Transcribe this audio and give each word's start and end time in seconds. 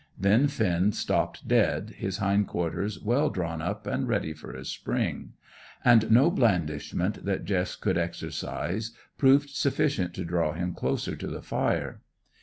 Then 0.17 0.47
Finn 0.47 0.93
stopped 0.93 1.47
dead, 1.47 1.91
his 1.91 2.17
hind 2.17 2.47
quarters 2.47 2.99
well 2.99 3.29
drawn 3.29 3.61
up 3.61 3.85
and 3.85 4.07
ready 4.07 4.33
for 4.33 4.51
a 4.51 4.65
spring; 4.65 5.33
and 5.85 6.09
no 6.09 6.31
blandishment 6.31 7.23
that 7.23 7.45
Jess 7.45 7.75
could 7.75 7.99
exercise 7.99 8.93
proved 9.19 9.51
sufficient 9.51 10.15
to 10.15 10.25
draw 10.25 10.53
him 10.53 10.73
closer 10.73 11.15
to 11.15 11.27
the 11.27 11.43
fire. 11.43 12.01